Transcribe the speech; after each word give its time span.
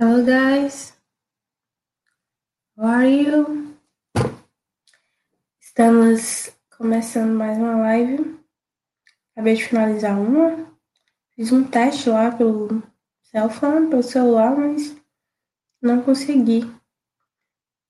Hello 0.00 0.24
guys, 0.24 0.94
how 2.76 2.86
are 2.86 3.10
you? 3.10 3.74
Estamos 5.60 6.52
começando 6.70 7.34
mais 7.34 7.58
uma 7.58 7.74
live. 7.78 8.38
Acabei 9.32 9.56
de 9.56 9.64
finalizar 9.64 10.16
uma. 10.16 10.72
Fiz 11.34 11.50
um 11.50 11.64
teste 11.64 12.08
lá 12.10 12.30
pelo 12.30 12.80
cellphone, 13.24 13.90
pelo 13.90 14.04
celular, 14.04 14.56
mas 14.56 14.96
não 15.82 16.00
consegui 16.00 16.60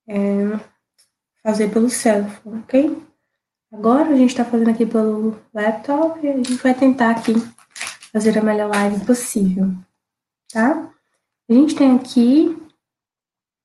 é, 0.09 0.17
fazer 1.43 1.71
pelo 1.71 1.91
cellphone, 1.91 2.61
ok? 2.61 3.07
Agora 3.71 4.09
a 4.09 4.17
gente 4.17 4.31
está 4.31 4.47
fazendo 4.47 4.71
aqui 4.71 4.87
pelo 4.87 5.39
laptop 5.53 6.25
e 6.25 6.31
a 6.31 6.37
gente 6.39 6.55
vai 6.55 6.73
tentar 6.73 7.11
aqui 7.11 7.35
fazer 8.11 8.39
a 8.39 8.43
melhor 8.43 8.71
live 8.71 9.05
possível, 9.05 9.67
tá? 10.51 10.95
A 11.51 11.55
gente 11.55 11.75
tem 11.75 11.97
aqui 11.97 12.55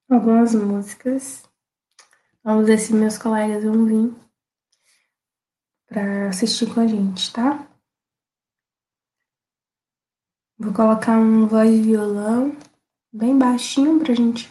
algumas 0.09 0.55
músicas. 0.55 1.43
Vamos 2.41 2.65
ver 2.65 2.77
se 2.77 2.93
meus 2.93 3.17
colegas 3.17 3.61
vão 3.61 3.85
vir 3.85 4.15
para 5.85 6.29
assistir 6.29 6.73
com 6.73 6.79
a 6.79 6.87
gente, 6.87 7.33
tá? 7.33 7.67
Vou 10.57 10.73
colocar 10.73 11.19
um 11.19 11.45
voz 11.45 11.69
de 11.71 11.81
violão 11.81 12.57
bem 13.11 13.37
baixinho 13.37 13.99
para 13.99 14.13
a 14.13 14.15
gente 14.15 14.49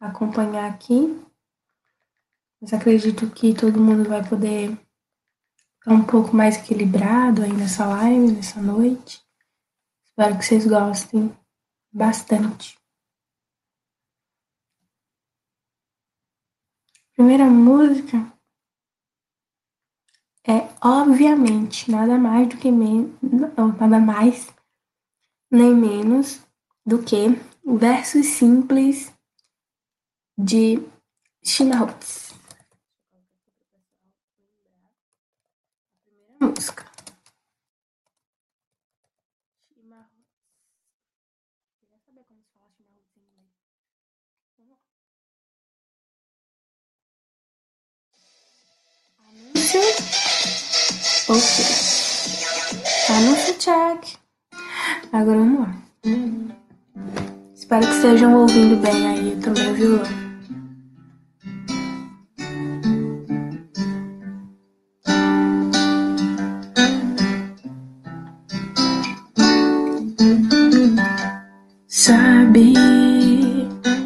acompanhar 0.00 0.68
aqui. 0.68 1.24
Mas 2.60 2.72
acredito 2.72 3.30
que 3.30 3.54
todo 3.54 3.80
mundo 3.80 4.08
vai 4.08 4.28
poder 4.28 4.76
ficar 5.78 5.94
um 5.94 6.04
pouco 6.04 6.34
mais 6.34 6.56
equilibrado 6.56 7.44
aí 7.44 7.52
nessa 7.52 7.86
live, 7.86 8.32
nessa 8.32 8.60
noite. 8.60 9.24
Espero 10.04 10.36
que 10.36 10.44
vocês 10.44 10.66
gostem 10.66 11.32
bastante. 11.92 12.78
Primeira 17.14 17.44
música 17.44 18.32
é 20.46 20.68
obviamente 20.80 21.90
nada 21.90 22.16
mais 22.18 22.48
do 22.48 22.56
que 22.56 22.70
menos, 22.70 23.12
nada 23.78 24.00
mais 24.00 24.48
nem 25.50 25.74
menos 25.74 26.40
do 26.86 27.02
que 27.02 27.28
versos 27.64 28.26
simples 28.26 29.12
de 30.38 30.82
Schnauz. 31.44 32.32
Música. 36.40 36.89
Anúncio. 49.70 49.80
Ok. 51.28 51.64
Anúncio 53.08 53.54
check. 53.58 54.18
Agora 55.12 55.38
vamos 55.38 55.60
lá. 55.60 55.74
Espero 57.54 57.86
que 57.86 57.92
estejam 57.94 58.34
ouvindo 58.34 58.76
bem 58.82 59.06
aí 59.06 59.36
também 59.36 59.70
o 59.70 59.74
violão. 59.74 60.20
Sabe, 71.86 72.74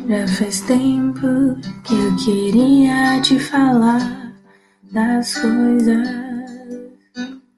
já 0.08 0.28
faz 0.28 0.60
tempo 0.62 1.26
que 1.84 1.94
eu 1.94 2.16
queria 2.16 3.20
te 3.22 3.38
falar 3.38 4.23
das 4.94 5.34
coisas 5.38 6.08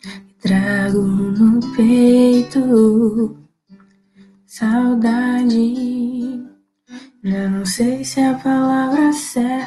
que 0.01 0.35
trago 0.41 1.03
no 1.03 1.61
peito. 1.77 3.39
Saudade, 4.47 5.71
não 7.23 7.67
sei 7.67 8.03
se 8.03 8.21
a 8.21 8.35
palavra 8.39 9.13
certa 9.13 9.66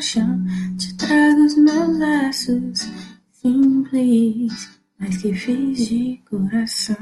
chão. 0.00 0.42
Te 0.78 0.94
trago 0.96 1.44
os 1.44 1.56
meus 1.56 1.98
versos 1.98 2.88
simples, 3.32 4.80
mas 4.98 5.16
que 5.18 5.34
fiz 5.34 5.88
de 5.88 6.20
coração. 6.28 6.96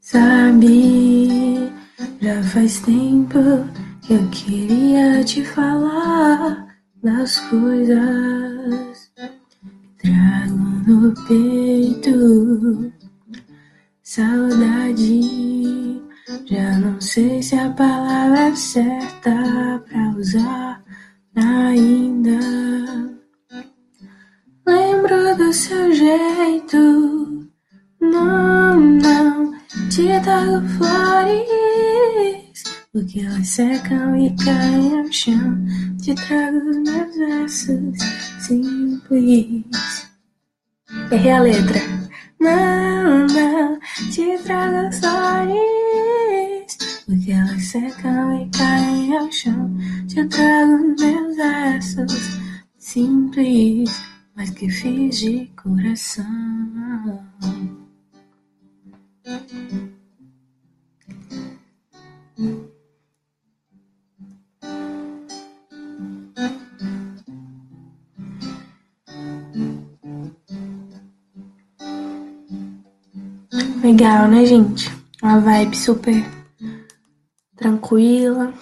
Sabe, 0.00 1.72
já 2.20 2.42
faz 2.44 2.80
tempo 2.80 3.38
que 4.02 4.14
eu 4.14 4.30
queria 4.30 5.24
te 5.24 5.44
falar 5.44 6.73
das 7.04 7.38
coisas 7.50 9.12
que 9.98 10.08
trago 10.08 10.56
no 10.86 11.14
peito. 11.28 12.92
Saudade, 14.02 15.20
já 16.46 16.78
não 16.78 16.98
sei 17.00 17.42
se 17.42 17.56
a 17.56 17.70
palavra 17.70 18.48
é 18.48 18.54
certa 18.54 19.82
pra 19.86 20.14
usar 20.16 20.82
ainda. 21.36 22.38
Lembro 24.66 25.36
do 25.36 25.52
seu 25.52 25.92
jeito, 25.92 27.46
não, 28.00 28.80
não 28.80 29.52
te 29.90 30.08
trago 30.22 30.66
flores, 30.68 32.43
porque 32.94 33.20
elas 33.20 33.48
secam 33.48 34.16
e 34.16 34.30
caem 34.36 35.00
ao 35.00 35.12
chão. 35.12 35.66
Te 36.00 36.14
trago 36.14 36.58
os 36.58 36.76
meus 36.78 37.16
versos 37.16 37.98
simples. 38.38 39.64
Errei 41.10 41.32
a 41.32 41.40
letra. 41.40 41.80
Não, 42.38 43.26
não, 43.26 43.80
te 44.12 44.38
trago 44.44 44.92
flores, 44.92 46.76
porque 47.04 47.32
elas 47.32 47.64
secam 47.64 48.40
e 48.40 48.50
caem 48.56 49.16
ao 49.16 49.32
chão. 49.32 49.76
Te 50.06 50.24
trago 50.28 50.74
os 50.74 51.00
meus 51.00 51.36
versos 51.36 52.38
simples, 52.78 53.90
mas 54.36 54.50
que 54.50 54.70
fiz 54.70 55.18
de 55.18 55.50
coração. 55.56 56.24
Legal, 73.94 74.26
né, 74.26 74.44
gente? 74.44 74.90
Uma 75.22 75.38
vibe 75.38 75.76
super 75.76 76.16
tranquila. 77.54 78.52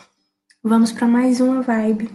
Vamos 0.62 0.93
para 0.93 1.08
mais 1.08 1.40
uma 1.40 1.62
vibe 1.62 2.11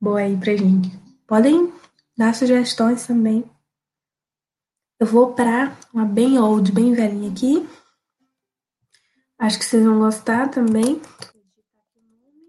boa 0.00 0.18
aí 0.18 0.36
pra 0.36 0.56
gente. 0.56 0.90
Podem 1.28 1.72
dar 2.16 2.34
sugestões 2.34 3.06
também. 3.06 3.48
Eu 4.98 5.06
vou 5.06 5.32
para 5.32 5.78
uma 5.94 6.04
bem 6.04 6.40
old, 6.40 6.72
bem 6.72 6.92
velhinha 6.92 7.30
aqui. 7.30 7.64
Acho 9.38 9.56
que 9.56 9.64
vocês 9.64 9.84
vão 9.84 10.00
gostar 10.00 10.48
também. 10.48 11.00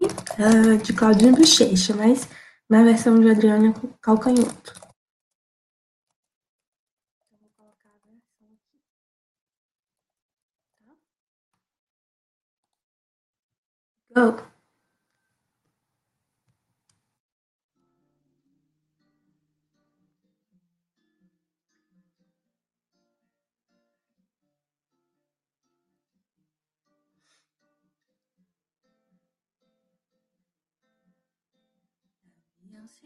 Uh, 0.02 0.78
de 0.82 0.92
Claudinha 0.92 1.30
Bochecha, 1.30 1.94
mas 1.94 2.28
na 2.68 2.82
versão 2.82 3.20
de 3.20 3.30
Adriana 3.30 3.72
Calcanhoto. 4.02 4.79
go 14.14 14.36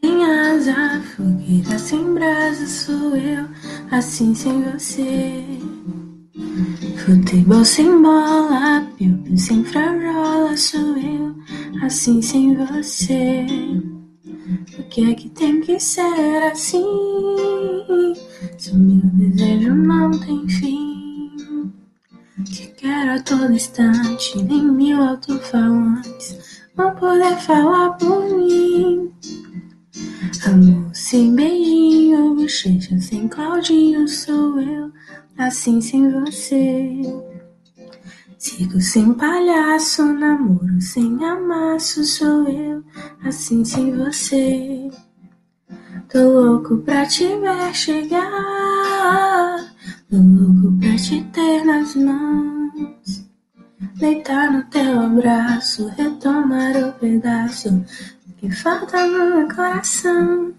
Sem 0.01 0.23
asa, 0.23 1.01
fogueira 1.15 1.79
sem 1.79 2.13
brasa, 2.13 2.67
sou 2.67 3.15
eu, 3.17 3.45
assim 3.91 4.33
sem 4.35 4.61
você. 4.61 5.64
Futebol 7.05 7.63
sem 7.63 8.01
bola, 8.01 8.81
piu 8.97 9.37
sem 9.37 9.63
frarola 9.63 10.57
sou 10.57 10.97
eu, 10.97 11.35
assim 11.83 12.19
sem 12.19 12.55
você. 12.55 13.45
O 14.79 14.83
que 14.89 15.11
é 15.11 15.13
que 15.13 15.29
tem 15.29 15.61
que 15.61 15.79
ser 15.79 16.41
assim? 16.51 16.83
Se 18.57 18.71
o 18.71 18.75
meu 18.75 19.01
desejo 19.13 19.75
não 19.75 20.09
tem 20.19 20.49
fim. 20.49 21.71
Te 22.43 22.73
quero 22.75 23.11
a 23.11 23.21
todo 23.21 23.53
instante, 23.53 24.41
nem 24.41 24.65
mil 24.65 24.99
alto-falantes 24.99 26.63
vão 26.75 26.95
poder 26.95 27.37
falar 27.37 27.91
por 27.97 28.35
mim. 28.35 29.11
Amor 30.47 30.89
sem 30.91 31.35
beijinho, 31.35 32.33
bochecha 32.33 32.99
sem 32.99 33.27
Claudinho, 33.27 34.07
sou 34.07 34.59
eu, 34.59 34.91
assim 35.37 35.81
sem 35.81 36.09
você. 36.11 37.01
Sigo 38.37 38.79
sem 38.79 39.13
palhaço, 39.13 40.05
namoro 40.05 40.79
sem 40.79 41.23
amasso, 41.25 42.03
sou 42.03 42.47
eu, 42.47 42.83
assim 43.23 43.65
sem 43.65 43.95
você. 43.95 44.89
Tô 46.09 46.19
louco 46.19 46.77
pra 46.79 47.05
te 47.05 47.25
ver 47.25 47.73
chegar, 47.73 48.21
tô 50.09 50.17
louco 50.17 50.77
pra 50.79 50.95
te 50.95 51.23
ter 51.33 51.65
nas 51.65 51.95
mãos. 51.95 53.25
Deitar 53.95 54.51
no 54.51 54.63
teu 54.65 54.99
abraço, 54.99 55.87
retomar 55.97 56.75
o 56.77 56.93
pedaço 56.93 57.83
que 58.37 58.51
falta 58.51 59.07
no 59.07 59.37
meu 59.37 59.47
coração. 59.55 60.53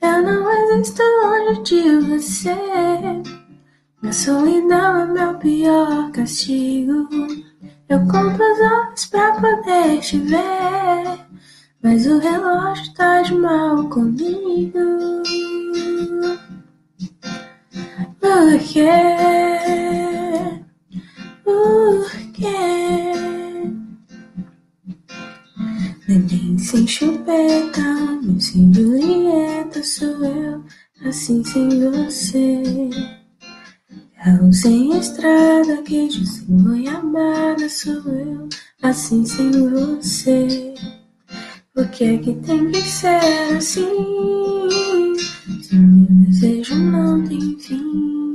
Eu 0.00 0.22
não 0.22 0.74
existo 0.74 1.02
longe 1.22 1.62
de 1.62 2.00
você. 2.06 3.45
Minha 4.06 4.14
solidão 4.14 5.00
é 5.00 5.06
meu 5.06 5.34
pior 5.34 6.12
castigo. 6.12 7.08
Eu 7.88 7.98
conto 8.06 8.40
as 8.40 8.60
horas 8.60 9.06
pra 9.06 9.32
poder 9.32 9.98
te 9.98 10.16
ver. 10.20 11.26
Mas 11.82 12.06
o 12.06 12.20
relógio 12.20 12.94
tá 12.94 13.22
de 13.22 13.34
mal 13.34 13.88
comigo. 13.88 14.78
Por 18.20 18.58
quê? 18.60 18.86
Por 21.42 22.32
quê? 22.32 23.64
Neném 26.06 26.56
sem 26.58 26.86
chupeta, 26.86 27.82
meu 28.22 28.38
sem 28.38 28.72
Julieta, 28.72 29.82
sou 29.82 30.24
eu, 30.24 30.64
assim 31.04 31.42
sem 31.42 31.68
você. 31.90 33.16
Carro 34.26 34.52
sem 34.52 34.98
estrada, 34.98 35.80
queijo 35.84 36.26
sem 36.26 36.46
goiabada, 36.48 37.68
sou 37.68 37.94
eu, 37.94 38.48
assim 38.82 39.24
sem 39.24 39.52
você. 39.52 40.74
Por 41.72 41.88
que 41.90 42.02
é 42.02 42.18
que 42.18 42.34
tem 42.34 42.72
que 42.72 42.82
ser 42.82 43.20
assim? 43.56 44.68
Se 45.62 45.76
meu 45.76 46.08
desejo 46.26 46.74
não 46.74 47.22
tem 47.22 47.56
fim. 47.60 48.34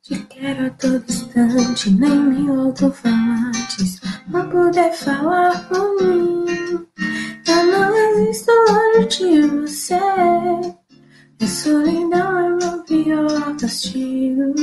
Te 0.00 0.18
quero 0.30 0.68
a 0.68 0.70
todo 0.70 1.04
instante, 1.06 1.90
nem 1.90 2.22
mil 2.22 2.58
alto-falantes 2.58 4.00
vão 4.28 4.48
poder 4.48 4.90
falar 4.94 5.68
por 5.68 6.02
mim. 6.02 6.46
Eu 7.46 7.66
não 7.66 7.94
existo 7.94 8.50
longe 8.70 9.06
de 9.18 9.42
você. 9.48 10.00
A 11.42 11.46
solidão 11.48 12.38
é 12.38 12.50
meu 12.50 12.84
pior 12.84 13.56
castigo. 13.56 14.54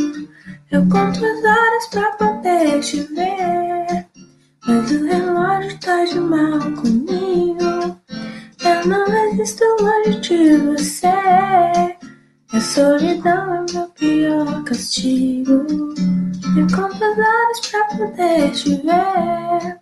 Eu 0.71 0.81
conto 0.87 1.25
as 1.25 1.43
horas 1.43 1.87
pra 1.91 2.09
poder 2.13 2.79
te 2.79 3.01
ver. 3.01 4.07
Mas 4.65 4.89
o 4.89 5.03
relógio 5.05 5.77
tá 5.81 6.05
de 6.05 6.17
mal 6.21 6.57
comigo. 6.81 7.99
Eu 8.63 8.87
não 8.87 9.05
existo 9.25 9.65
longe 9.81 10.21
de 10.21 10.55
você. 10.55 11.07
A 12.53 12.61
solidão 12.61 13.55
é 13.55 13.65
meu 13.73 13.87
pior 13.89 14.63
castigo. 14.63 15.65
Eu 16.55 16.65
conto 16.73 17.03
as 17.03 17.17
horas 17.17 17.59
pra 17.69 17.83
poder 17.97 18.51
te 18.51 18.75
ver. 18.75 19.81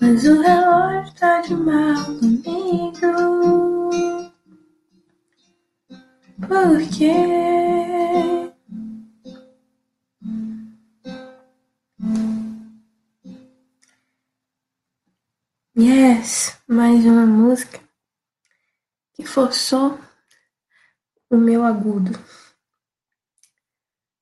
Mas 0.00 0.24
o 0.26 0.42
relógio 0.42 1.14
tá 1.14 1.40
de 1.42 1.54
mal 1.54 2.04
comigo. 2.04 3.52
Por 6.48 6.78
quê? 6.90 7.12
Yes, 15.78 16.60
mais 16.66 17.04
uma 17.04 17.24
música 17.24 17.80
que 19.14 19.24
forçou 19.24 19.98
o 21.30 21.36
meu 21.36 21.64
agudo. 21.64 22.10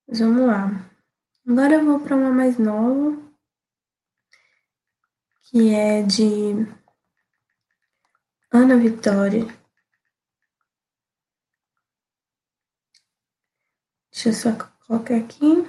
Mas 0.06 0.20
vamos 0.20 0.46
lá. 0.46 0.90
Agora 1.46 1.74
eu 1.74 1.84
vou 1.84 2.00
para 2.00 2.16
uma 2.16 2.30
mais 2.30 2.58
nova, 2.58 3.16
que 5.48 5.74
é 5.74 6.02
de 6.02 6.66
Ana 8.52 8.76
Vitória. 8.76 9.59
Deixa 14.22 14.28
eu 14.48 14.52
só 14.52 14.70
colocar 14.86 15.16
aqui. 15.16 15.64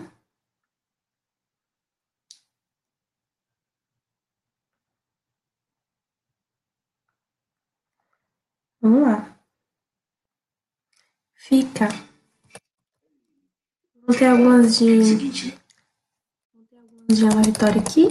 Vamos 8.81 9.03
lá. 9.03 9.39
Fica. 11.33 11.87
Vou 14.05 14.13
ter 14.17 14.25
algumas 14.25 14.77
de. 14.77 14.99
Vou 16.53 16.65
ter 16.65 16.75
algumas 16.75 17.17
de 17.17 17.25
Ana 17.25 17.43
Vitória 17.43 17.81
aqui. 17.81 18.07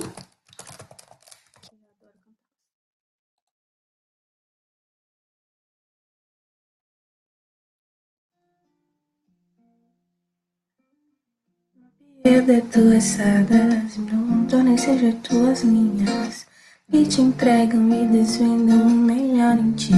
De 12.50 12.60
tuas 12.62 13.04
sadas, 13.04 13.96
não 13.96 14.64
nem 14.64 14.76
seja 14.76 15.12
tuas 15.22 15.62
minhas, 15.62 16.46
e 16.92 17.04
te 17.04 17.20
entregam 17.20 17.88
e 17.90 18.08
desvendam 18.08 18.88
o 18.88 18.90
melhor 18.90 19.56
em 19.56 19.70
ti. 19.72 19.92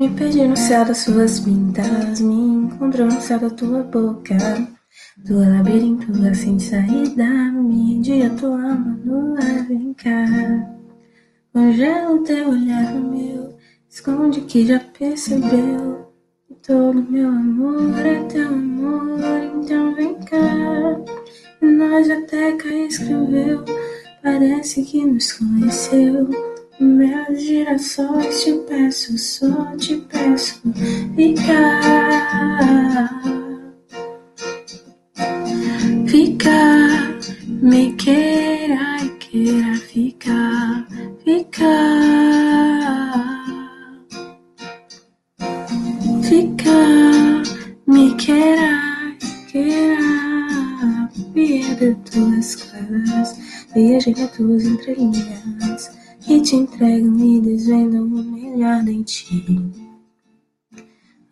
Me 0.00 0.08
perdi 0.08 0.48
no 0.48 0.56
céu 0.56 0.82
das 0.86 0.98
suas 0.98 1.40
pintas, 1.40 2.20
me 2.20 2.34
encontro 2.34 3.04
no 3.04 3.20
céu 3.20 3.38
da 3.38 3.50
tua 3.50 3.82
boca. 3.82 4.36
Tua 5.26 5.46
labirinto 5.46 6.10
sem 6.34 6.58
saída, 6.58 7.26
me 7.52 8.00
dia 8.00 8.30
tua 8.30 8.54
alma 8.54 8.98
no 9.04 9.34
ar, 9.34 9.94
cá. 10.02 10.26
Congela 11.52 12.12
o 12.12 12.22
teu 12.22 12.48
olhar 12.48 12.94
meu, 12.94 13.54
esconde 13.90 14.40
que 14.42 14.64
já 14.66 14.80
percebeu. 14.80 16.05
Todo 16.66 17.00
meu 17.08 17.28
amor 17.28 18.04
é 18.04 18.24
teu 18.24 18.48
amor, 18.48 19.20
então 19.54 19.94
vem 19.94 20.14
cá. 20.24 20.98
Nós 21.60 22.10
até 22.10 22.56
cá 22.56 22.68
escreveu, 22.68 23.64
parece 24.20 24.82
que 24.82 25.04
nos 25.04 25.34
conheceu. 25.34 26.28
Meus 26.80 27.40
girassóis 27.40 28.42
te 28.42 28.52
peço, 28.68 29.16
só 29.16 29.76
te 29.76 29.96
peço, 30.12 30.60
ficar. 31.14 31.86
Ficar, 36.08 37.18
me 37.62 37.92
queira 37.92 38.25
de 54.76 55.96
e 56.28 56.40
te 56.40 56.56
entregam 56.56 57.18
e 57.18 57.40
desvendam 57.40 58.04
o 58.04 58.22
melhor 58.22 58.82
de 58.84 59.02
ti. 59.04 59.44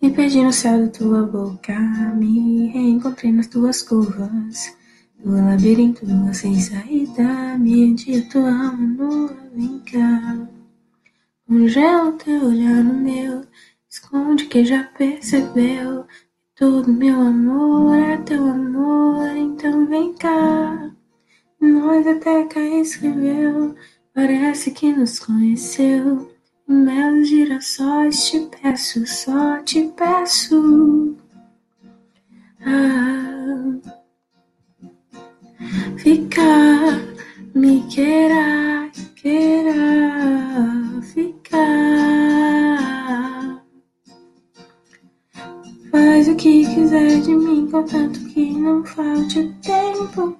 Me 0.01 0.11
perdi 0.11 0.43
no 0.43 0.53
céu 0.53 0.85
da 0.85 0.89
tua 0.89 1.23
boca, 1.27 1.79
me 2.17 2.69
reencontrei 2.69 3.33
nas 3.33 3.49
tuas 3.49 3.83
curvas, 3.83 4.77
tua 5.23 5.43
labirinto, 5.43 6.07
sem 6.33 6.59
saída, 6.61 7.59
me 7.59 7.95
dia 7.95 8.23
tua 8.29 8.51
alma 8.51 8.87
nua, 8.87 9.37
vem 9.55 9.79
cá. 9.81 10.49
Congela 11.47 12.13
teu 12.13 12.49
olhar 12.49 12.85
no 12.85 12.95
meu, 12.95 13.45
esconde 13.89 14.47
que 14.47 14.65
já 14.65 14.85
percebeu. 14.85 16.07
Todo 16.55 16.93
meu 16.93 17.21
amor 17.21 17.97
é 17.97 18.17
teu 18.19 18.47
amor, 18.47 19.27
então 19.37 19.87
vem 19.87 20.13
cá. 20.15 20.95
Nós 21.64 22.06
até 22.06 22.44
cá 22.44 22.61
escreveu, 22.61 23.75
parece 24.12 24.71
que 24.71 24.92
nos 24.92 25.18
conheceu. 25.18 26.30
Em 26.68 26.75
meus 26.75 27.26
girassóis 27.26 28.26
te 28.26 28.47
peço, 28.61 29.06
só 29.06 29.62
te 29.62 29.90
peço. 29.97 31.16
Ah, 32.61 33.78
ficar, 35.97 37.00
me 37.54 37.83
queira, 37.88 38.90
queira 39.16 39.73
ficar. 41.14 41.64
Faz 45.90 46.28
o 46.28 46.37
que 46.37 46.66
quiser 46.75 47.23
de 47.23 47.35
mim, 47.35 47.71
contanto 47.71 48.21
que 48.26 48.52
não 48.52 48.85
falte 48.85 49.50
tempo 49.62 50.37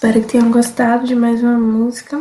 Espero 0.00 0.22
que 0.22 0.32
tenham 0.32 0.50
gostado 0.50 1.06
de 1.06 1.14
mais 1.14 1.42
uma 1.42 1.58
música. 1.58 2.16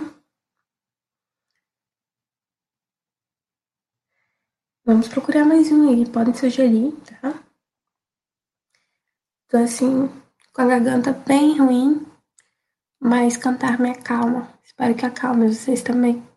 Vamos 4.83 5.07
procurar 5.07 5.45
mais 5.45 5.71
um 5.71 5.87
aí, 5.87 6.05
podem 6.05 6.33
sugerir, 6.33 6.91
tá? 7.21 7.41
Tô 9.47 9.55
assim, 9.55 10.09
com 10.51 10.61
a 10.61 10.65
garganta 10.65 11.13
bem 11.13 11.57
ruim, 11.57 12.05
mas 12.99 13.37
cantar 13.37 13.79
me 13.79 13.91
acalma. 13.91 14.53
Espero 14.61 14.93
que 14.93 15.05
acalme 15.05 15.47
vocês 15.47 15.81
também. 15.81 16.28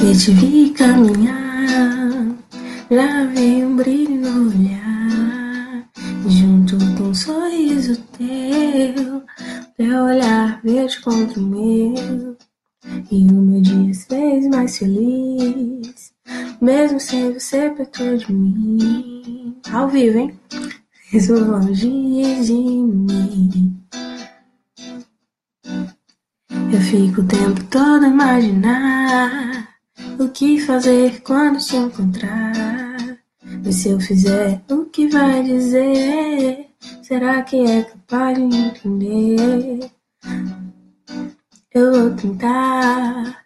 Te 0.00 0.32
vi 0.32 0.70
caminhar, 0.70 2.34
já 2.90 3.24
vi 3.26 3.64
um 3.64 3.76
brilho 3.76 4.20
no 4.20 4.48
olhar, 4.48 5.88
junto 6.26 6.76
com 6.96 7.04
um 7.04 7.14
sorriso 7.14 7.96
teu, 8.18 9.22
teu 9.76 10.04
olhar 10.04 10.60
verde 10.64 11.00
contra 11.02 11.38
o 11.38 11.42
meu, 11.42 12.36
e 13.10 13.24
o 13.30 13.34
meu 13.34 13.60
dia 13.60 13.92
se 13.92 14.06
fez 14.06 14.46
mais 14.48 14.78
feliz, 14.78 16.12
mesmo 16.62 16.98
sem 16.98 17.34
você 17.34 17.70
perto 17.70 18.18
de 18.18 18.32
mim. 18.32 19.56
Ao 19.70 19.86
vivo, 19.88 20.18
hein? 20.18 20.38
Mesmo 21.12 21.38
longe 21.38 21.74
de 22.42 22.54
mim. 22.54 23.76
Eu 26.72 26.80
fico 26.80 27.20
o 27.20 27.26
tempo 27.26 27.62
todo 27.64 28.04
a 28.04 28.08
imaginar 28.08 29.70
o 30.20 30.28
que 30.28 30.60
fazer 30.60 31.22
quando 31.22 31.58
te 31.58 31.76
encontrar. 31.76 33.18
Mas 33.64 33.76
se 33.76 33.88
eu 33.88 33.98
fizer, 33.98 34.62
o 34.70 34.84
que 34.84 35.08
vai 35.08 35.42
dizer? 35.42 36.68
Será 37.02 37.42
que 37.42 37.56
é 37.56 37.82
capaz 37.82 38.36
de 38.36 38.42
entender? 38.42 39.90
Eu 41.72 41.92
vou 41.92 42.10
tentar, 42.16 43.44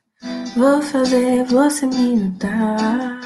vou 0.57 0.83
fazer 0.83 1.45
você 1.45 1.87
me 1.87 2.17
notar. 2.17 3.21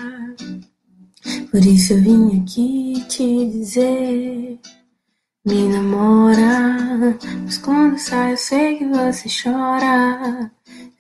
Por 1.51 1.65
isso 1.65 1.95
eu 1.95 2.03
vim 2.03 2.43
aqui 2.43 3.03
te 3.09 3.47
dizer. 3.47 4.59
Me 5.47 5.69
namora, 5.69 7.17
mas 7.45 7.57
quando 7.57 7.97
sai 7.97 8.33
eu 8.33 8.37
sei 8.37 8.77
que 8.77 8.85
você 8.85 9.27
chora. 9.43 10.51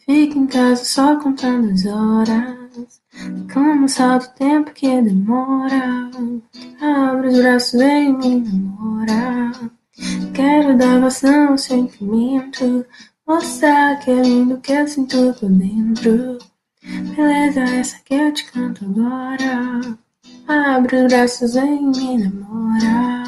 Fica 0.08 0.38
em 0.38 0.46
casa 0.46 0.86
só 0.86 1.16
contando 1.16 1.70
as 1.70 1.84
horas. 1.84 3.02
Como 3.52 3.86
salta 3.86 4.26
o 4.26 4.38
tempo 4.38 4.72
que 4.72 5.02
demora. 5.02 6.10
Abre 6.80 7.28
os 7.28 7.38
braços, 7.38 7.78
vem 7.78 8.16
me 8.16 8.40
namora. 8.40 9.52
Quero 10.32 10.78
dar 10.78 10.98
vazão 10.98 11.48
ao 11.48 11.58
sentimento. 11.58 12.86
Mostrar 13.26 13.98
que 13.98 14.10
é 14.10 14.22
lindo 14.22 14.56
que 14.62 14.72
eu 14.72 14.88
sinto 14.88 15.34
por 15.38 15.50
dentro. 15.50 16.38
Beleza, 17.14 17.60
essa 17.60 17.98
que 18.02 18.14
eu 18.14 18.32
te 18.32 18.50
canto 18.50 18.86
agora. 18.86 19.98
Abre 20.48 21.04
os 21.04 21.12
braços, 21.12 21.52
vem 21.52 21.86
me 21.86 22.16
namora. 22.16 23.24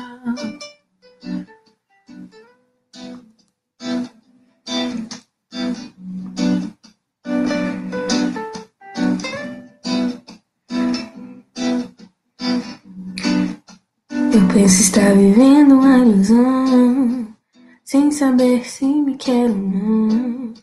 Penso 14.61 14.83
estar 14.83 15.15
vivendo 15.15 15.73
uma 15.73 15.99
ilusão, 16.01 17.35
sem 17.83 18.11
saber 18.11 18.63
se 18.67 18.85
me 18.85 19.17
quer 19.17 19.51
ou 19.51 19.57
não. 19.57 20.55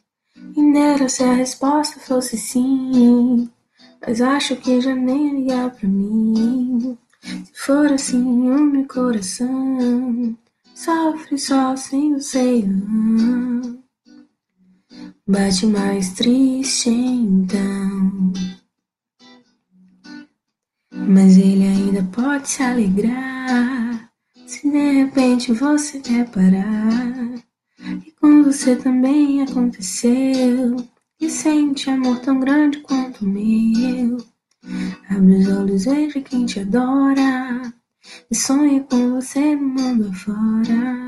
E 0.56 0.72
dera 0.72 1.10
se 1.10 1.24
a 1.24 1.34
resposta 1.34 2.00
fosse 2.00 2.38
sim, 2.38 3.50
mas 4.06 4.22
acho 4.22 4.56
que 4.58 4.80
já 4.82 4.94
nem 4.94 5.42
ligar 5.42 5.72
pra 5.72 5.90
mim. 5.90 6.96
Se 7.24 7.52
for 7.56 7.92
assim, 7.92 8.22
o 8.22 8.66
meu 8.66 8.88
coração 8.88 10.38
sofre 10.76 11.40
só 11.40 11.76
sem 11.76 12.14
você. 12.14 12.64
Não. 12.68 13.80
Bate 15.28 15.66
mais 15.66 16.12
triste 16.12 16.92
então. 16.92 18.34
Mas 20.94 21.36
ele 21.36 21.64
ainda 21.64 22.04
pode 22.14 22.48
se 22.48 22.62
alegrar 22.62 23.87
se 24.48 24.70
de 24.70 24.92
repente 24.92 25.52
você 25.52 26.02
reparar 26.08 27.34
que 28.02 28.12
com 28.14 28.44
você 28.44 28.78
também 28.78 29.42
aconteceu 29.44 30.78
e 31.20 31.30
sente 31.30 31.90
amor 31.90 32.20
tão 32.20 32.40
grande 32.40 32.80
quanto 32.80 33.26
o 33.26 33.28
meu. 33.28 34.18
Abre 35.10 35.36
os 35.36 35.48
olhos, 35.50 35.86
veja 35.86 36.22
quem 36.22 36.46
te 36.46 36.62
adora 36.62 37.74
e 38.32 38.36
sonhe 38.36 38.80
com 38.90 39.16
você 39.16 39.54
no 39.54 39.68
mundo 39.68 40.08
afora. 40.08 41.08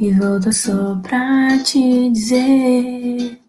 E 0.00 0.12
volto 0.12 0.52
só 0.52 0.94
pra 1.00 1.58
te 1.58 2.10
dizer 2.10 3.40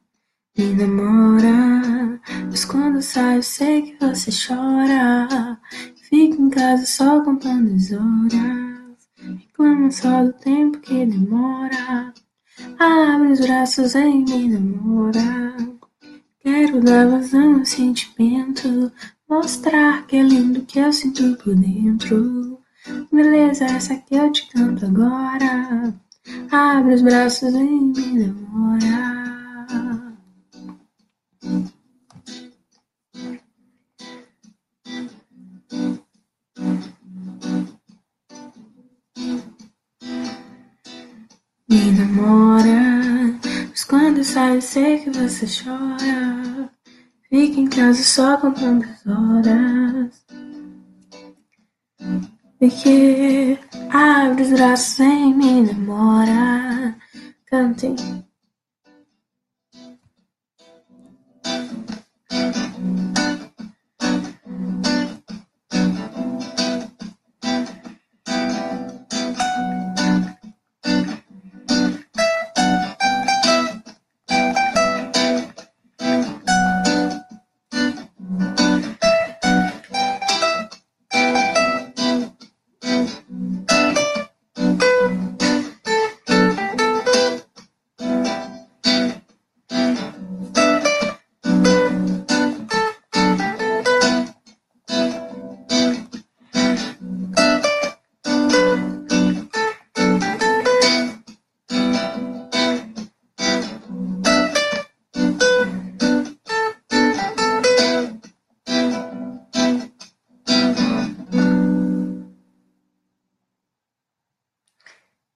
Me 0.58 0.74
namora 0.74 2.22
Mas 2.50 2.64
quando 2.66 3.02
saio 3.02 3.44
sei 3.44 3.82
que 3.82 3.98
você 4.00 4.32
chora 4.32 5.60
Fico 6.12 6.42
em 6.42 6.50
casa 6.50 6.86
só 6.86 7.24
contando 7.24 7.74
as 7.74 7.90
horas 7.94 8.98
Reclama 9.16 9.90
só 9.90 10.26
do 10.26 10.34
tempo 10.34 10.78
que 10.80 11.06
demora 11.06 12.14
Abre 12.78 13.32
os 13.32 13.40
braços 13.40 13.96
em 13.96 14.26
me 14.26 14.50
namora. 14.50 15.56
Quero 16.42 16.82
dar 16.82 17.08
vazão 17.08 17.60
ao 17.60 17.66
sentimento 17.66 18.92
Mostrar 19.30 20.06
que 20.06 20.18
é 20.18 20.22
lindo 20.22 20.66
que 20.66 20.80
eu 20.80 20.92
sinto 20.92 21.38
por 21.38 21.56
dentro. 21.56 22.60
Beleza 23.10 23.64
essa 23.64 23.96
que 23.96 24.14
eu 24.14 24.30
te 24.34 24.50
canto 24.50 24.86
agora 24.86 25.94
Abre 26.52 26.96
os 26.96 27.02
braços 27.02 27.54
e 27.54 27.64
me 27.64 28.28
namora 28.28 30.11
Me 42.22 42.28
namora 42.28 43.40
Mas 43.70 43.84
quando 43.84 44.24
sai 44.24 44.62
sei 44.62 45.00
que 45.00 45.10
você 45.10 45.46
chora 45.46 46.70
Fica 47.30 47.60
em 47.60 47.68
casa 47.68 48.04
só 48.04 48.38
contando 48.38 48.84
as 48.84 49.08
horas 49.08 50.22
porque 52.62 53.58
abre 53.90 54.44
os 54.44 54.52
braços 54.52 55.00
em 55.00 55.34
me 55.34 55.62
namora. 55.62 56.96
Cantem. 57.48 57.96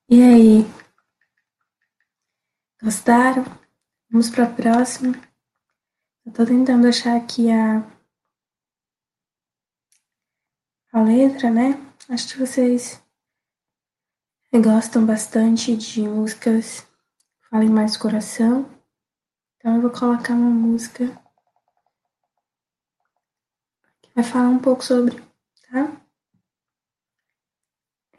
E 0.07 0.21
aí? 0.21 0.61
Gostaram? 2.79 3.43
Vamos 4.07 4.29
para 4.29 4.43
a 4.43 4.53
próxima. 4.53 5.13
Eu 6.23 6.31
tô 6.31 6.45
tentando 6.45 6.87
achar 6.87 7.17
aqui 7.17 7.51
a 7.51 7.79
a 10.93 11.01
letra, 11.01 11.49
né? 11.49 11.71
Acho 12.07 12.33
que 12.33 12.39
vocês 12.39 13.01
gostam 14.53 15.03
bastante 15.03 15.75
de 15.75 16.03
músicas 16.03 16.81
que 16.81 17.49
falem 17.49 17.69
mais 17.69 17.97
coração. 17.97 18.69
Então 19.57 19.75
eu 19.75 19.81
vou 19.81 19.89
colocar 19.89 20.35
uma 20.35 20.51
música 20.51 21.07
que 24.03 24.13
vai 24.13 24.23
falar 24.23 24.49
um 24.49 24.59
pouco 24.59 24.85
sobre, 24.85 25.15
tá? 25.67 25.99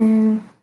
É... 0.01 0.56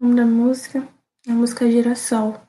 O 0.00 0.04
nome 0.04 0.14
da 0.14 0.24
música 0.24 0.86
é 1.26 1.32
a 1.32 1.34
música 1.34 1.68
Girassol. 1.68 2.40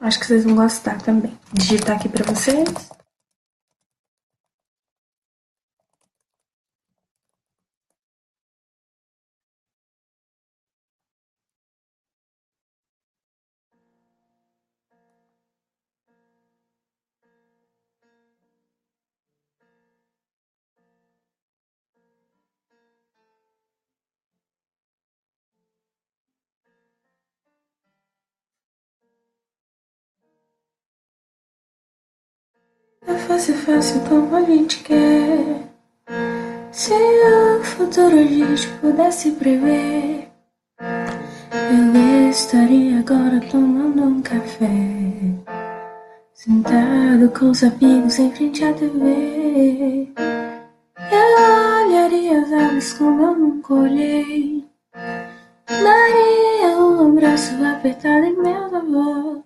Acho 0.00 0.18
que 0.18 0.24
vocês 0.24 0.44
vão 0.44 0.54
gostar 0.54 1.02
também. 1.02 1.38
Digitar 1.52 1.96
aqui 1.96 2.08
para 2.08 2.24
vocês. 2.24 2.66
É 33.06 33.14
fácil, 33.14 33.54
fácil 33.54 34.00
como 34.08 34.36
a 34.36 34.42
gente 34.42 34.82
quer. 34.84 35.62
Se 36.70 36.92
o 36.92 37.62
futuro 37.64 38.18
a 38.18 38.24
gente 38.24 38.68
pudesse 38.80 39.32
prever, 39.32 40.28
eu 40.80 42.30
estaria 42.30 43.00
agora 43.00 43.40
tomando 43.50 44.02
um 44.04 44.22
café. 44.22 44.66
Sentado 46.32 47.28
com 47.38 47.50
os 47.50 47.62
amigos 47.62 48.18
em 48.18 48.30
frente 48.32 48.64
à 48.64 48.72
TV. 48.72 50.08
Eu 51.10 51.86
olharia 51.86 52.40
as 52.40 52.52
aves 52.52 52.92
como 52.94 53.22
eu 53.22 53.36
nunca 53.36 53.74
olhei. 53.74 54.64
Daria 55.66 56.78
um 56.78 57.10
abraço 57.10 57.54
apertado 57.64 58.26
em 58.26 58.36
meus 58.36 58.72
avós. 58.72 59.41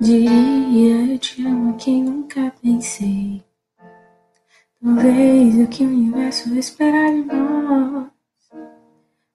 Diria 0.00 1.12
eu 1.12 1.18
te 1.18 1.46
amo 1.46 1.74
a 1.74 1.76
quem 1.76 2.02
nunca 2.02 2.50
pensei. 2.62 3.44
Talvez 4.82 5.54
o 5.56 5.66
que 5.68 5.84
o 5.84 5.88
universo 5.88 6.54
esperar 6.56 7.10
de 7.10 7.22
nós. 7.24 8.06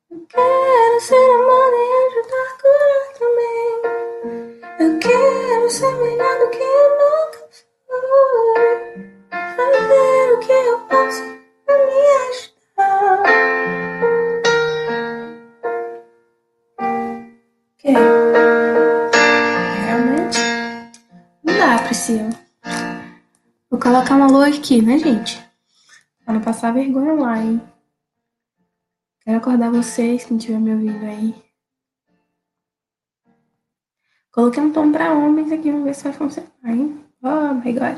Eu 0.10 0.26
quero 0.28 1.02
ser 1.02 1.32
amado 1.36 1.76
e 1.76 1.90
ajudar 2.08 2.48
a 2.50 2.58
curar 2.64 3.14
também. 3.20 3.74
Eu 4.80 4.98
quero 4.98 5.70
ser 5.70 5.96
melhor 5.98 6.40
do 6.40 6.50
que 6.50 6.64
eu 6.64 6.90
nunca 6.98 7.40
fui. 7.52 7.70
Fazer 9.56 10.34
o 10.34 10.40
que 10.40 10.52
eu 10.52 10.80
posso 10.80 11.22
pra 11.64 11.78
me 11.86 12.02
ajudar. 12.26 13.24
Ok. 17.78 18.45
Vou 23.68 23.80
colocar 23.80 24.16
uma 24.16 24.28
lua 24.28 24.48
aqui, 24.48 24.80
né, 24.80 25.00
gente? 25.00 25.44
Pra 26.24 26.36
não 26.36 26.42
passar 26.42 26.72
vergonha 26.72 27.14
lá, 27.14 27.42
hein? 27.42 27.60
Quero 29.22 29.38
acordar 29.38 29.72
vocês, 29.72 30.24
quem 30.24 30.38
estiver 30.38 30.60
me 30.60 30.72
ouvindo 30.72 31.04
aí. 31.04 31.34
Coloquei 34.32 34.62
um 34.62 34.72
tom 34.72 34.92
pra 34.92 35.14
homens 35.14 35.52
aqui, 35.52 35.72
vamos 35.72 35.86
ver 35.86 35.96
se 35.96 36.04
vai 36.04 36.14
funcionar, 36.14 36.52
hein? 36.66 37.04
Oh 37.24 37.56
my 37.56 37.74
god. 37.74 37.98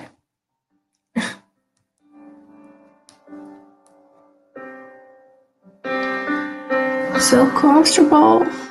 so 7.19 7.45
comfortable. 7.59 8.66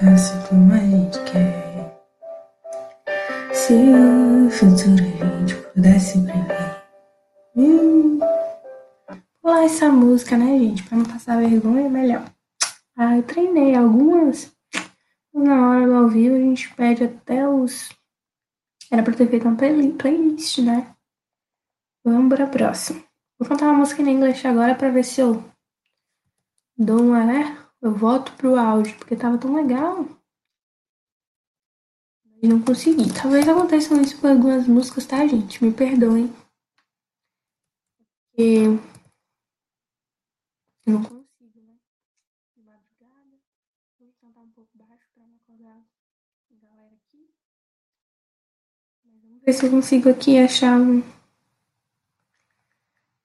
Fácil 0.00 0.48
como 0.48 0.72
a 0.72 0.78
gente 0.78 1.18
quer, 1.30 2.02
se 3.52 3.74
o 3.74 4.50
futuro 4.50 5.04
a 5.22 5.38
gente 5.38 5.54
pudesse 5.56 6.20
prever. 6.22 6.82
Hum, 7.56 8.18
pular 9.40 9.64
essa 9.64 9.88
música, 9.88 10.36
né, 10.36 10.58
gente? 10.58 10.82
Pra 10.84 10.98
não 10.98 11.04
passar 11.04 11.38
vergonha, 11.38 11.86
é 11.86 11.88
melhor. 11.88 12.24
Ah, 12.96 13.16
eu 13.16 13.22
treinei 13.22 13.74
algumas, 13.74 14.52
na 15.32 15.70
hora 15.70 15.86
do 15.86 15.94
ao 15.94 16.08
vivo 16.08 16.36
a 16.36 16.40
gente 16.40 16.74
pede 16.74 17.04
até 17.04 17.48
os. 17.48 17.90
Era 18.90 19.02
pra 19.02 19.14
ter 19.14 19.28
feito 19.28 19.46
uma 19.48 19.56
playlist, 19.56 20.58
né? 20.58 20.94
Vamos 22.04 22.34
pra 22.34 22.46
próxima. 22.46 23.02
Vou 23.38 23.48
cantar 23.48 23.66
uma 23.66 23.78
música 23.78 24.02
em 24.02 24.10
inglês 24.10 24.44
agora 24.44 24.74
pra 24.74 24.90
ver 24.90 25.04
se 25.04 25.20
eu 25.20 25.42
dou 26.76 27.00
uma, 27.00 27.24
né? 27.24 27.63
Eu 27.84 27.94
volto 27.94 28.32
pro 28.38 28.58
áudio, 28.58 28.96
porque 28.96 29.14
tava 29.14 29.36
tão 29.36 29.54
legal. 29.54 30.06
E 32.40 32.48
não 32.48 32.58
consegui. 32.62 33.12
Talvez 33.12 33.46
aconteça 33.46 33.94
isso 34.00 34.18
com 34.18 34.26
algumas 34.26 34.66
músicas, 34.66 35.04
tá, 35.04 35.26
gente? 35.26 35.62
Me 35.62 35.70
perdoem. 35.70 36.34
Porque 38.30 38.80
eu 40.86 40.92
não 40.94 41.02
consigo, 41.02 41.60
né? 41.60 41.74
De 42.56 42.62
madrugada. 42.62 43.38
Vou 44.00 44.14
cantar 44.18 44.40
um 44.40 44.50
pouco 44.52 44.70
baixo 44.78 45.06
pra 45.12 45.26
não 45.26 45.36
acordar 45.36 45.76
a 45.76 46.66
galera 46.66 46.94
aqui. 46.94 47.28
Mas 49.04 49.22
vamos 49.22 49.42
ver 49.44 49.52
se 49.52 49.66
eu 49.66 49.70
consigo 49.70 50.08
aqui 50.08 50.38
achar 50.38 50.80
um. 50.80 51.02
Vou 51.02 51.12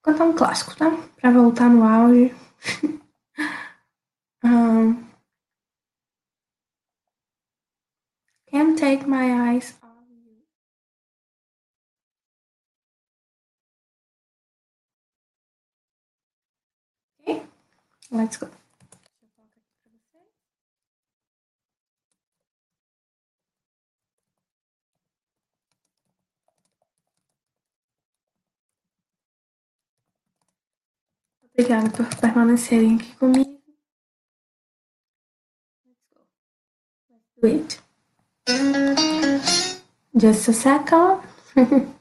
cantar 0.02 0.24
um 0.26 0.34
clássico, 0.34 0.76
tá? 0.76 0.90
Pra 1.16 1.30
voltar 1.30 1.70
no 1.70 1.82
auge. 1.82 2.34
um... 4.50 5.10
Can't 8.50 8.76
take 8.76 9.06
my 9.06 9.52
eyes 9.52 9.74
off 9.80 9.90
you. 10.10 10.42
Okay, 17.20 17.42
let's 18.10 18.36
go. 18.36 18.48
Obrigada 31.54 31.90
por 31.90 32.06
permanecerem 32.20 32.96
aqui 32.96 33.14
comigo. 33.16 33.59
Do 37.38 37.48
it. 37.48 37.80
Just 40.16 40.48
a 40.48 40.52
second. 40.52 41.20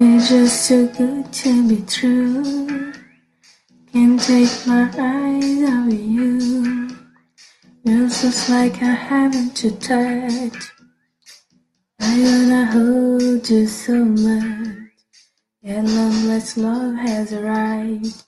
It's 0.00 0.28
just 0.28 0.68
too 0.68 0.88
good 0.88 1.32
to 1.32 1.68
be 1.68 1.82
true. 1.86 2.92
Can't 3.92 4.20
take 4.20 4.66
my 4.66 4.90
eyes 4.98 5.62
off 5.70 5.92
you. 5.92 7.05
Feels 7.86 8.20
just 8.20 8.48
like 8.50 8.82
I 8.82 8.86
haven't 8.86 9.54
to 9.58 9.70
touch. 9.76 10.72
I 12.00 12.18
wanna 12.18 12.66
hold 12.66 13.48
you 13.48 13.64
so 13.68 14.04
much. 14.04 14.90
Long 15.62 16.26
last 16.26 16.56
love 16.58 16.96
has 16.96 17.32
arrived. 17.32 18.24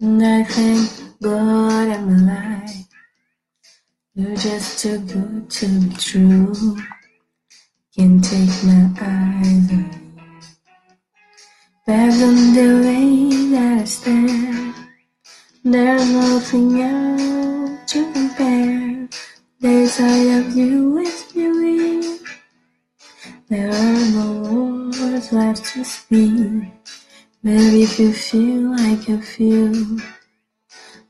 And 0.00 0.24
I 0.24 0.44
thank 0.44 0.90
God 1.20 1.88
I'm 1.88 2.08
alive. 2.08 2.86
You're 4.14 4.36
just 4.36 4.78
too 4.78 4.98
good 5.00 5.50
to 5.50 5.66
be 5.80 5.96
true. 5.96 6.76
Can't 7.96 8.22
take 8.22 8.62
my 8.62 8.90
eyes 9.00 9.72
off 9.72 9.96
you. 9.96 10.12
Fathom 11.84 12.54
the 12.54 12.68
way 12.84 13.50
that 13.50 13.80
I 13.80 13.84
stand. 13.84 14.74
There's 15.64 16.10
nothing 16.10 16.80
else 16.80 17.41
to 17.92 18.10
compare. 18.14 19.06
There's 19.60 19.92
side 19.92 20.46
of 20.46 20.56
you 20.56 20.92
with 20.92 21.30
beauty. 21.34 22.24
There 23.50 23.68
are 23.68 24.04
no 24.16 24.90
words 24.98 25.30
left 25.30 25.62
to 25.74 25.84
speak. 25.84 26.72
But 27.44 27.60
if 27.84 27.98
you 27.98 28.14
feel 28.14 28.70
like 28.78 29.10
I 29.10 29.20
feel, 29.20 30.00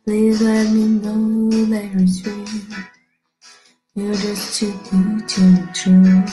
please 0.05 0.43
let 0.43 0.71
me 0.75 0.99
know 0.99 1.51
that 1.71 1.87
you're 1.95 2.35
real. 2.35 2.85
You're 3.95 4.15
just 4.15 4.59
too 4.59 4.75
good 4.91 5.29
to 5.29 5.41
be 5.55 5.73
true. 5.73 6.25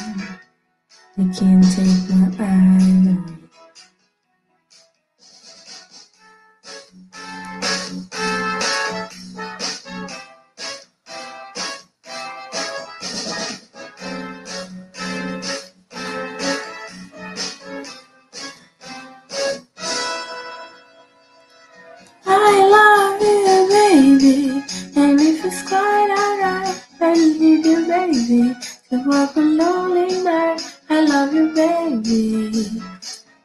I 1.16 1.26
can't 1.38 1.64
take 1.76 2.10
my 2.10 2.26
eyes 2.40 3.08
off 3.08 3.30
you. 3.30 3.39
Walk 29.20 29.36
a 29.36 29.42
lonely 29.42 30.24
night. 30.24 30.62
I 30.90 31.02
love 31.02 31.34
you, 31.34 31.54
baby. 31.54 32.82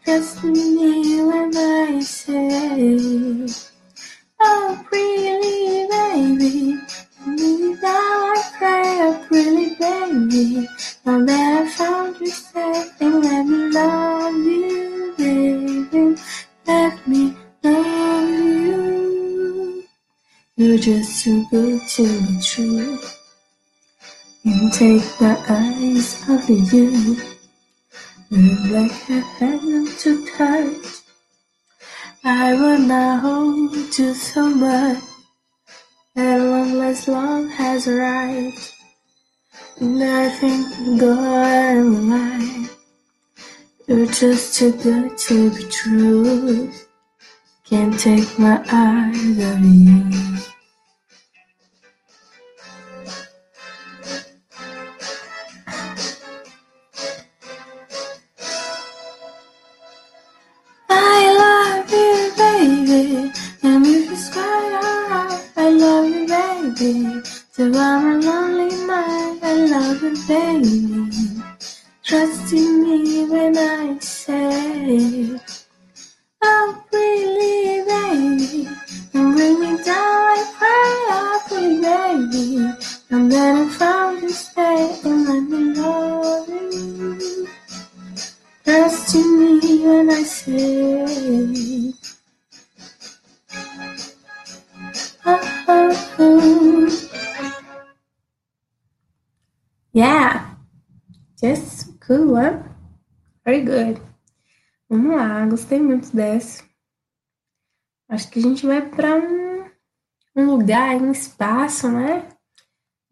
Trust 0.05 0.45
me 0.45 1.23
when 1.23 1.57
I 1.57 2.01
say, 2.01 3.47
Oh, 4.41 4.85
pretty 4.89 5.89
baby, 5.91 6.79
now 7.83 7.91
I 7.91 8.43
pray, 8.59 8.99
oh, 9.07 9.25
pretty 9.27 9.75
baby. 9.75 10.69
Now 11.05 11.25
that 11.25 11.63
I 11.63 11.69
found 11.71 12.21
you 12.21 12.27
safe, 12.27 12.93
and 13.01 13.25
let 13.25 13.47
me 13.47 13.71
love 13.71 14.35
you, 14.35 15.15
baby. 15.19 16.21
Let 16.67 17.09
me 17.09 17.37
love 17.65 18.29
you. 18.29 19.85
You're 20.57 20.79
just 20.79 21.25
too 21.25 21.45
good 21.51 21.81
to 21.95 22.03
be 22.05 22.41
true. 22.43 22.99
Can't 24.45 24.75
take 24.75 25.21
my 25.23 25.39
eyes 25.49 26.21
off 26.29 26.51
of 26.51 26.73
you. 26.73 27.17
Look 28.31 28.71
like 28.71 28.93
had 28.93 29.25
them 29.41 29.87
to 30.01 30.27
touch. 30.37 31.01
I 32.23 32.53
wanna 32.53 33.17
hold 33.21 33.75
you 33.99 34.13
so 34.13 34.51
much. 34.51 35.03
At 36.15 36.41
long 36.41 36.83
as 36.83 37.09
love 37.09 37.49
has 37.53 37.89
arrived. 37.89 38.73
And 39.81 40.03
thank 40.29 41.01
God 41.01 41.47
I'm. 42.13 42.69
You're 43.89 44.07
just 44.07 44.59
too 44.59 44.73
good 44.73 45.17
to 45.17 45.51
be 45.57 45.65
true. 45.71 46.71
Can't 47.65 47.99
take 47.99 48.39
my 48.39 48.63
eyes 48.71 49.39
off 49.39 49.65
you. 49.65 50.54
Baby. 66.85 67.21
So 67.53 67.73
I'm 67.75 68.05
a 68.07 68.27
lonely 68.27 68.75
man, 68.87 69.39
I 69.43 69.53
love 69.73 70.03
you, 70.03 70.15
baby. 70.29 71.43
Trust 72.03 72.53
in 72.53 72.83
me 72.83 73.25
when 73.31 73.57
I 73.57 73.99
say, 73.99 75.41
Oh, 76.43 76.85
really, 76.93 77.85
baby, 77.89 78.69
and 79.15 79.35
bring 79.35 79.61
me 79.61 79.83
down 79.83 80.24
dessa. 106.15 106.65
Acho 108.09 108.31
que 108.31 108.39
a 108.39 108.43
gente 108.43 108.67
vai 108.67 108.89
pra 108.89 109.15
um 109.17 109.45
um 110.37 110.47
lugar, 110.47 110.97
um 110.97 111.13
espaço, 111.13 111.89
né? 111.89 112.29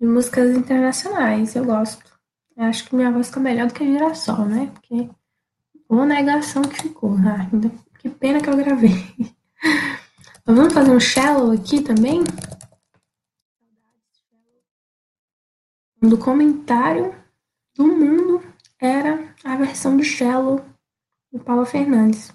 De 0.00 0.06
músicas 0.06 0.56
internacionais. 0.56 1.54
Eu 1.54 1.64
gosto. 1.64 2.04
Eu 2.56 2.64
acho 2.64 2.84
que 2.84 2.94
minha 2.94 3.10
voz 3.10 3.28
fica 3.28 3.40
melhor 3.40 3.68
do 3.68 3.74
que 3.74 3.82
a 3.82 3.86
girassol, 3.86 4.44
né? 4.44 4.70
Porque 4.72 5.08
uma 5.88 6.04
negação 6.04 6.62
que 6.62 6.82
ficou. 6.82 7.16
Ainda, 7.16 7.70
que 7.98 8.10
pena 8.10 8.40
que 8.40 8.50
eu 8.50 8.56
gravei. 8.56 8.94
Mas 10.44 10.56
vamos 10.56 10.72
fazer 10.72 10.90
um 10.90 11.00
shallow 11.00 11.52
aqui 11.52 11.80
também? 11.80 12.24
Do 16.00 16.18
comentário 16.18 17.14
do 17.76 17.86
mundo 17.86 18.42
era 18.80 19.32
a 19.44 19.56
versão 19.56 19.96
do 19.96 20.02
shallow 20.02 20.60
do 21.32 21.38
Paulo 21.38 21.64
Fernandes. 21.64 22.34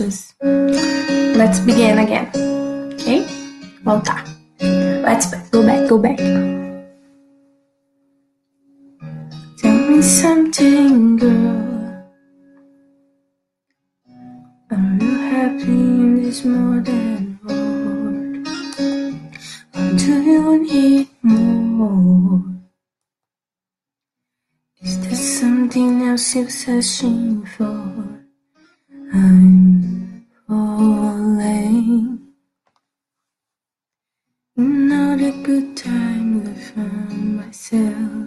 Let's 0.00 1.60
begin 1.60 1.98
again. 1.98 2.32
Okay? 2.96 3.20
Voltar. 3.84 4.24
Let's 5.04 5.28
go 5.52 5.60
back, 5.60 5.88
go 5.92 5.98
back. 6.00 6.16
Tell 9.60 9.76
me 9.76 10.00
something, 10.00 11.20
girl. 11.20 12.00
Are 14.72 14.96
you 15.04 15.14
happy 15.36 15.68
in 15.68 16.22
this 16.24 16.48
modern 16.48 17.36
world? 17.44 18.48
Or 19.76 19.84
do 20.00 20.12
you 20.22 20.64
need 20.64 21.08
more? 21.20 22.40
Is 24.80 24.96
there 25.04 25.14
something 25.14 26.08
else 26.08 26.34
you're 26.34 26.48
searching 26.48 27.44
for? 27.44 27.99
Myself 37.60 38.19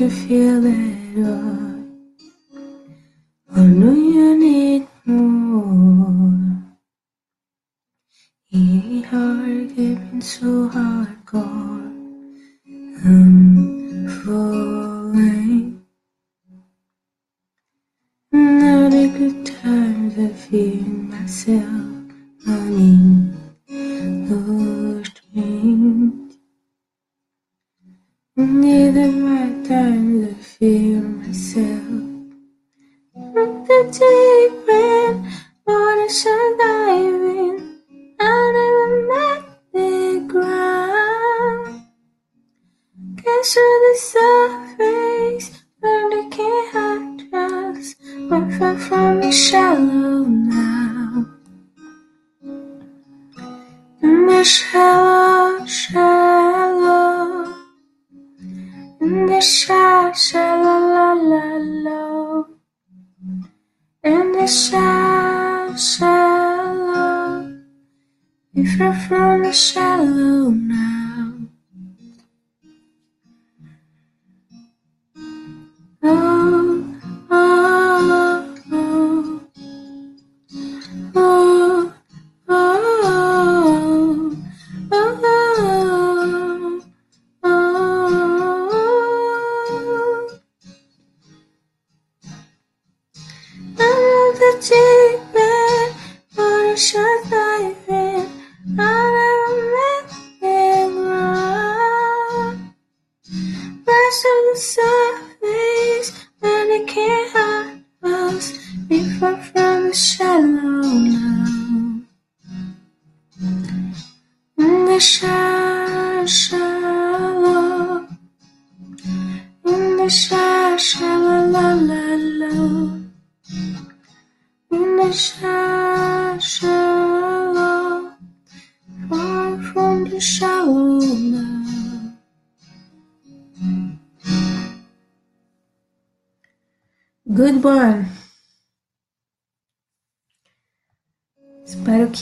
to 0.00 0.08
feel 0.08 0.62
that 0.62 1.12
way. 1.14 1.84
I 3.52 3.60
oh, 3.60 3.66
know 3.66 3.92
you 3.92 4.34
need 4.34 4.88
more. 5.04 6.62
It's 8.50 9.06
hard 9.08 9.68
keeping 9.76 10.22
so 10.22 10.70
hardcore. 10.70 11.92
I'm 13.04 14.08
falling. 14.24 15.82
Not 18.32 18.94
a 18.94 19.06
good 19.18 19.44
time 19.44 20.14
to 20.14 20.28
feel 20.30 20.80
myself 21.12 21.99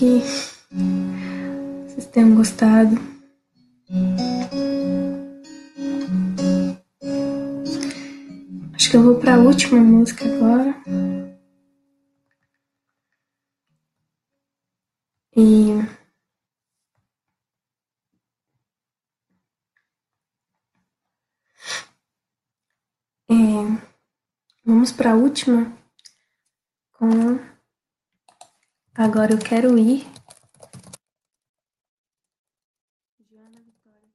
que 0.09 0.75
vocês 1.87 2.07
tenham 2.07 2.35
gostado. 2.35 2.97
Acho 8.75 8.91
que 8.91 8.97
eu 8.97 9.03
vou 9.03 9.21
para 9.21 9.35
a 9.35 9.39
última 9.39 9.81
música 9.81 10.25
agora. 10.25 10.75
E 15.37 15.71
é, 23.31 23.35
vamos 24.65 24.91
para 24.91 25.13
a 25.13 25.15
última 25.15 25.71
com 26.93 27.39
agora 28.99 29.33
eu 29.33 29.39
quero 29.39 29.79
ir 29.79 30.05
Joana 33.31 33.61
Vitória. 33.61 34.09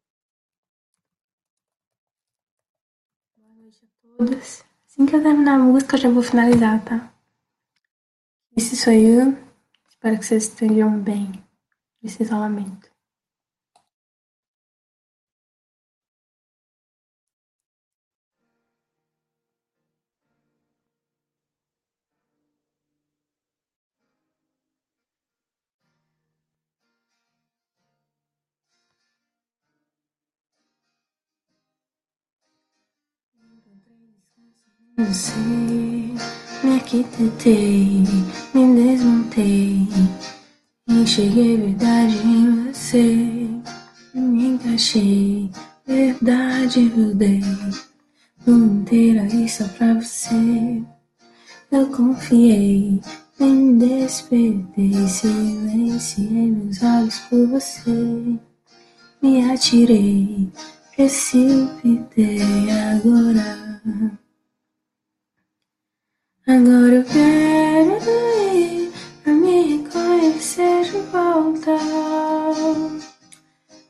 Boa 3.38 3.56
noite 3.56 3.86
a 3.86 4.02
todos. 4.02 4.66
Assim 4.86 5.06
que 5.06 5.16
eu 5.16 5.24
terminar 5.24 5.56
a 5.56 5.60
música, 5.60 5.96
eu 5.96 6.02
já 6.02 6.10
vou 6.10 6.22
finalizar, 6.22 6.84
tá? 6.84 7.14
Esse 8.58 8.76
sou 8.76 8.92
eu. 8.92 9.38
Espero 9.90 10.20
que 10.20 10.26
vocês 10.26 10.44
estejam 10.44 11.00
bem 11.00 11.32
nesse 12.02 12.22
isolamento. 12.22 12.93
Me 36.64 36.76
arquitetei, 36.76 38.04
me 38.54 38.76
desmontei, 38.76 39.88
enxerguei 40.88 41.58
verdade 41.58 42.16
em 42.26 42.72
você, 42.72 43.50
me 44.14 44.48
encaixei, 44.48 45.50
verdade 45.88 46.92
eu 46.96 47.16
dei, 47.16 47.42
tudo 48.46 48.66
inteiro 48.66 49.22
aí 49.22 49.50
só 49.50 49.68
pra 49.70 49.96
você. 49.96 50.84
Eu 51.72 51.88
confiei, 51.88 53.02
me 53.40 53.74
despertei, 53.80 55.08
silenciei 55.08 56.52
meus 56.52 56.84
olhos 56.84 57.20
por 57.30 57.48
você, 57.48 58.40
me 59.22 59.52
atirei, 59.52 60.52
precipitei 60.96 62.40
agora. 62.92 64.22
Agora 66.46 66.96
eu 66.96 67.04
quero 67.06 67.98
ir 68.54 68.92
pra 69.24 69.34
me 69.34 69.78
reconhecer 69.78 70.84
de 70.84 70.98
volta, 71.10 71.72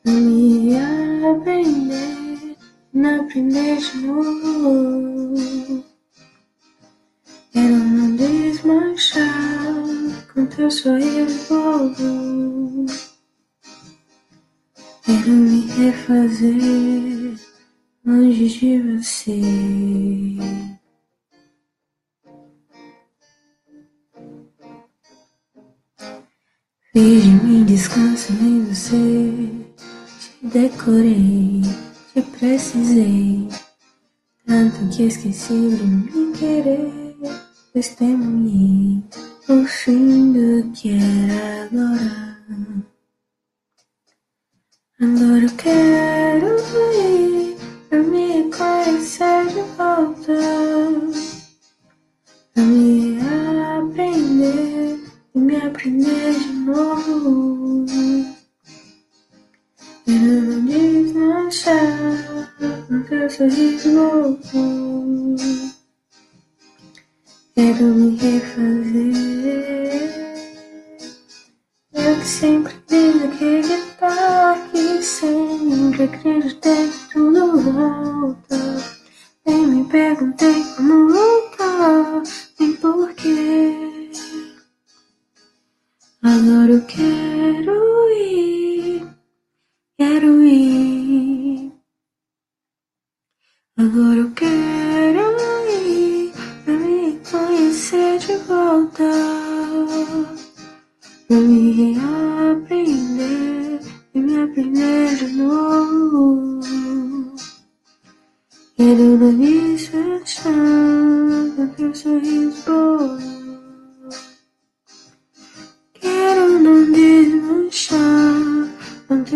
me 0.05 0.77
aprender, 0.77 2.55
não 2.93 3.21
aprender 3.21 3.77
de 3.77 3.97
novo. 4.05 5.83
Quero 7.51 7.75
não 7.75 8.15
desmanchar 8.17 9.33
com 10.31 10.45
teu 10.45 10.69
sorriso 10.69 11.47
bobo. 11.49 12.85
Quero 15.03 15.31
me 15.31 15.65
refazer 15.71 17.35
longe 18.05 18.47
de 18.47 18.79
você. 18.79 20.72
Fiz 26.93 27.23
de 27.23 27.29
mim 27.31 27.63
descanso 27.65 28.31
em 28.33 28.65
você, 28.65 29.49
te 30.19 30.47
decorei, 30.47 31.63
te 32.13 32.21
precisei, 32.21 33.49
tanto 34.45 34.95
que 34.95 35.07
esqueci 35.07 35.75
de 35.75 35.83
me 35.83 36.37
querer, 36.37 37.15
testemunhei 37.73 39.01
o 39.49 39.65
fim 39.65 40.33
do 40.33 40.69
que 40.73 40.91
era 40.91 41.63
agora. 41.63 42.85
Agora 45.01 45.45
eu 45.45 45.55
quero 45.57 46.45
ir 46.93 47.57
pra 47.89 48.03
me 48.03 48.51
conhecer 48.51 49.47
de 49.47 49.61
volta, 49.75 50.37
pra 52.53 52.63
me 52.63 53.17
aprender 53.79 54.92
me 55.35 55.55
aprender 55.55 56.33
de 56.33 56.53
novo. 56.65 57.85
Querendo 60.05 60.61
desmanchar 60.67 62.51
no 62.89 63.03
teu 63.05 63.29
sorriso 63.29 63.91
novo. 63.91 65.35
Quero 67.55 67.85
me 67.85 68.17
refazer. 68.17 69.23
Eu 71.93 72.19
que 72.19 72.25
sempre 72.25 72.73
quis 72.87 73.23
acreditar 73.23 74.69
que 74.71 75.01
sempre 75.01 76.03
acreditei 76.03 76.89
que 76.89 77.13
tudo 77.13 77.57
volta. 77.59 78.57
Nem 79.45 79.67
me 79.67 79.85
perguntei 79.85 80.63
como 80.75 81.09
voltar, 81.09 82.23
nem 82.59 82.73
porquê. 82.75 84.02
Agora 86.25 86.71
eu 86.71 86.85
quero 86.85 88.09
ir, 88.11 89.05
quero 89.97 90.41
ir. 90.45 91.73
Agora 93.77 94.19
eu 94.19 94.31
quero 94.31 95.19
ir 95.67 96.31
pra 96.63 96.73
me 96.75 97.19
conhecer 97.29 98.19
de 98.19 98.37
volta, 98.47 99.03
pra 101.27 101.37
me 101.41 101.97
aprender 102.53 103.81
e 104.15 104.19
me 104.21 104.43
aprender 104.43 105.15
de 105.17 105.27
novo. 105.27 106.63
Quero 108.77 109.17
não 109.17 109.31
me 109.33 109.77
fechar 109.77 110.53
com 111.57 111.67
teu 111.75 111.93
sorriso 111.93 112.63
bom. 112.65 113.42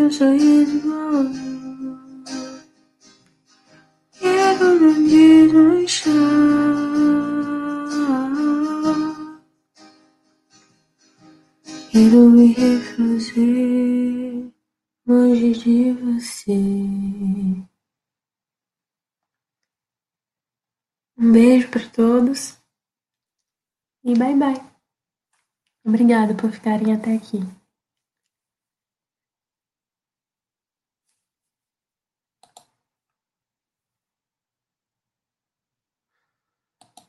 Teu 0.07 0.11
sorriso 0.11 0.79
bom. 0.81 1.33
Quero 4.19 4.79
não 4.79 5.03
desmanchar. 5.07 6.13
Quero 11.91 12.29
me 12.29 12.53
refazer 12.53 14.51
longe 15.05 15.51
de 15.53 15.91
você. 15.93 16.53
Um 21.17 21.31
beijo 21.31 21.69
para 21.69 21.89
todos 21.89 22.57
e 24.03 24.15
bye 24.17 24.35
bye. 24.35 24.61
Obrigada 25.83 26.33
por 26.35 26.51
ficarem 26.51 26.93
até 26.93 27.15
aqui. 27.15 27.39